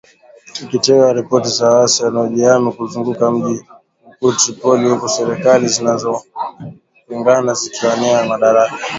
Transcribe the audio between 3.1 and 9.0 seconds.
mji mkuu Tripoli huku serikali zinazopingana zikiwania madaraka.